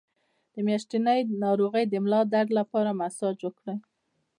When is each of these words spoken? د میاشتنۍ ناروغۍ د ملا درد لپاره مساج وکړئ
د 0.53 0.55
میاشتنۍ 0.67 1.19
ناروغۍ 1.43 1.83
د 1.89 1.93
ملا 2.03 2.21
درد 2.33 2.49
لپاره 2.59 2.97
مساج 3.01 3.37
وکړئ 3.43 3.77